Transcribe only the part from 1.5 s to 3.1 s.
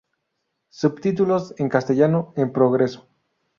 en castellano en progreso.